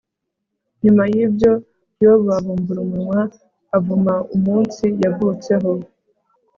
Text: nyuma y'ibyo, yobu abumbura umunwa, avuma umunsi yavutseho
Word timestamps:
nyuma 0.83 1.03
y'ibyo, 1.13 1.51
yobu 2.01 2.27
abumbura 2.37 2.79
umunwa, 2.85 3.21
avuma 3.77 4.13
umunsi 4.35 4.85
yavutseho 5.01 5.71